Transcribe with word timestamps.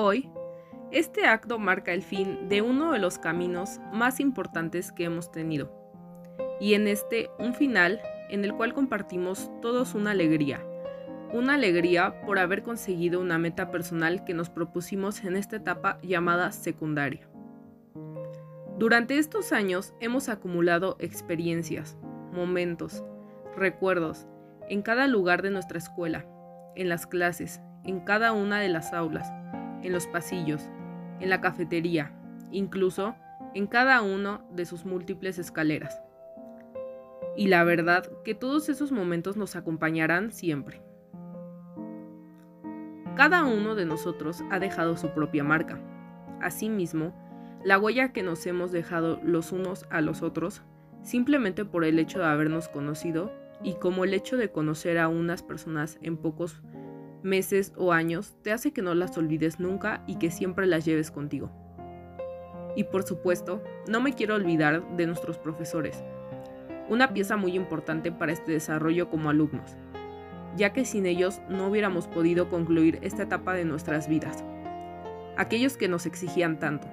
Hoy, 0.00 0.30
este 0.92 1.26
acto 1.26 1.58
marca 1.58 1.92
el 1.92 2.04
fin 2.04 2.48
de 2.48 2.62
uno 2.62 2.92
de 2.92 3.00
los 3.00 3.18
caminos 3.18 3.80
más 3.92 4.20
importantes 4.20 4.92
que 4.92 5.02
hemos 5.02 5.32
tenido, 5.32 5.72
y 6.60 6.74
en 6.74 6.86
este 6.86 7.30
un 7.40 7.52
final 7.52 8.00
en 8.30 8.44
el 8.44 8.54
cual 8.54 8.74
compartimos 8.74 9.50
todos 9.60 9.96
una 9.96 10.12
alegría, 10.12 10.64
una 11.32 11.54
alegría 11.54 12.22
por 12.24 12.38
haber 12.38 12.62
conseguido 12.62 13.20
una 13.20 13.38
meta 13.38 13.72
personal 13.72 14.22
que 14.22 14.34
nos 14.34 14.50
propusimos 14.50 15.24
en 15.24 15.34
esta 15.34 15.56
etapa 15.56 15.98
llamada 16.00 16.52
secundaria. 16.52 17.28
Durante 18.78 19.18
estos 19.18 19.50
años 19.50 19.94
hemos 19.98 20.28
acumulado 20.28 20.96
experiencias, 21.00 21.98
momentos, 22.32 23.02
recuerdos, 23.56 24.28
en 24.68 24.82
cada 24.82 25.08
lugar 25.08 25.42
de 25.42 25.50
nuestra 25.50 25.78
escuela, 25.78 26.24
en 26.76 26.88
las 26.88 27.08
clases, 27.08 27.60
en 27.82 27.98
cada 27.98 28.30
una 28.30 28.60
de 28.60 28.68
las 28.68 28.92
aulas, 28.92 29.28
en 29.82 29.92
los 29.92 30.06
pasillos, 30.06 30.62
en 31.20 31.30
la 31.30 31.40
cafetería, 31.40 32.12
incluso 32.50 33.14
en 33.54 33.66
cada 33.66 34.02
uno 34.02 34.42
de 34.52 34.66
sus 34.66 34.84
múltiples 34.84 35.38
escaleras. 35.38 36.00
Y 37.36 37.48
la 37.48 37.64
verdad 37.64 38.10
que 38.24 38.34
todos 38.34 38.68
esos 38.68 38.92
momentos 38.92 39.36
nos 39.36 39.56
acompañarán 39.56 40.32
siempre. 40.32 40.82
Cada 43.16 43.44
uno 43.44 43.74
de 43.74 43.84
nosotros 43.84 44.44
ha 44.50 44.58
dejado 44.58 44.96
su 44.96 45.10
propia 45.10 45.44
marca. 45.44 45.80
Asimismo, 46.40 47.12
la 47.64 47.78
huella 47.78 48.12
que 48.12 48.22
nos 48.22 48.46
hemos 48.46 48.70
dejado 48.70 49.20
los 49.24 49.50
unos 49.50 49.86
a 49.90 50.00
los 50.00 50.22
otros, 50.22 50.62
simplemente 51.02 51.64
por 51.64 51.84
el 51.84 51.98
hecho 51.98 52.20
de 52.20 52.26
habernos 52.26 52.68
conocido 52.68 53.32
y 53.62 53.74
como 53.74 54.04
el 54.04 54.14
hecho 54.14 54.36
de 54.36 54.50
conocer 54.50 54.98
a 54.98 55.08
unas 55.08 55.42
personas 55.42 55.98
en 56.00 56.16
pocos 56.16 56.62
meses 57.22 57.72
o 57.76 57.92
años 57.92 58.36
te 58.42 58.52
hace 58.52 58.72
que 58.72 58.82
no 58.82 58.94
las 58.94 59.16
olvides 59.18 59.60
nunca 59.60 60.02
y 60.06 60.16
que 60.16 60.30
siempre 60.30 60.66
las 60.66 60.84
lleves 60.84 61.10
contigo. 61.10 61.50
Y 62.76 62.84
por 62.84 63.02
supuesto, 63.02 63.62
no 63.88 64.00
me 64.00 64.14
quiero 64.14 64.34
olvidar 64.34 64.96
de 64.96 65.06
nuestros 65.06 65.38
profesores, 65.38 66.02
una 66.88 67.12
pieza 67.12 67.36
muy 67.36 67.54
importante 67.54 68.12
para 68.12 68.32
este 68.32 68.52
desarrollo 68.52 69.10
como 69.10 69.30
alumnos, 69.30 69.76
ya 70.56 70.72
que 70.72 70.84
sin 70.84 71.06
ellos 71.06 71.40
no 71.48 71.66
hubiéramos 71.68 72.06
podido 72.06 72.48
concluir 72.48 72.98
esta 73.02 73.24
etapa 73.24 73.54
de 73.54 73.64
nuestras 73.64 74.08
vidas. 74.08 74.44
Aquellos 75.36 75.76
que 75.76 75.88
nos 75.88 76.06
exigían 76.06 76.58
tanto. 76.58 76.88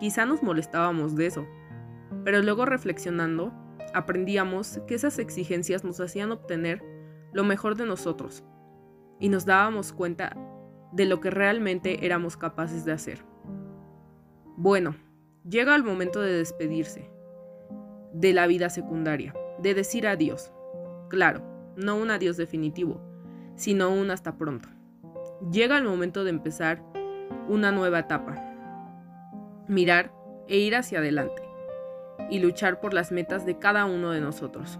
Quizá 0.00 0.26
nos 0.26 0.42
molestábamos 0.42 1.16
de 1.16 1.26
eso, 1.26 1.46
pero 2.24 2.42
luego 2.42 2.66
reflexionando, 2.66 3.52
aprendíamos 3.92 4.80
que 4.86 4.94
esas 4.94 5.18
exigencias 5.18 5.84
nos 5.84 6.00
hacían 6.00 6.32
obtener 6.32 6.82
lo 7.32 7.44
mejor 7.44 7.76
de 7.76 7.86
nosotros 7.86 8.44
y 9.18 9.28
nos 9.28 9.44
dábamos 9.44 9.92
cuenta 9.92 10.36
de 10.92 11.06
lo 11.06 11.20
que 11.20 11.30
realmente 11.30 12.04
éramos 12.06 12.36
capaces 12.36 12.84
de 12.84 12.92
hacer. 12.92 13.24
Bueno, 14.56 14.94
llega 15.48 15.74
el 15.74 15.82
momento 15.82 16.20
de 16.20 16.32
despedirse 16.32 17.10
de 18.12 18.32
la 18.32 18.46
vida 18.46 18.70
secundaria, 18.70 19.34
de 19.58 19.74
decir 19.74 20.06
adiós. 20.06 20.52
Claro, 21.08 21.42
no 21.76 21.96
un 21.96 22.10
adiós 22.10 22.36
definitivo, 22.36 23.00
sino 23.56 23.90
un 23.90 24.10
hasta 24.10 24.36
pronto. 24.36 24.68
Llega 25.50 25.78
el 25.78 25.84
momento 25.84 26.22
de 26.22 26.30
empezar 26.30 26.82
una 27.48 27.72
nueva 27.72 28.00
etapa. 28.00 28.36
Mirar 29.66 30.12
e 30.46 30.58
ir 30.58 30.76
hacia 30.76 30.98
adelante 30.98 31.42
y 32.30 32.38
luchar 32.38 32.80
por 32.80 32.94
las 32.94 33.10
metas 33.10 33.44
de 33.44 33.58
cada 33.58 33.84
uno 33.84 34.10
de 34.10 34.20
nosotros 34.20 34.78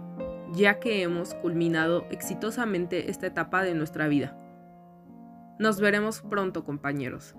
ya 0.55 0.79
que 0.79 1.01
hemos 1.01 1.33
culminado 1.35 2.05
exitosamente 2.09 3.09
esta 3.09 3.27
etapa 3.27 3.63
de 3.63 3.75
nuestra 3.75 4.07
vida. 4.07 4.37
Nos 5.59 5.79
veremos 5.79 6.21
pronto, 6.21 6.63
compañeros. 6.63 7.35